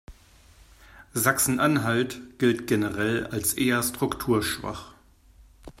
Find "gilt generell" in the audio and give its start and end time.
2.39-3.27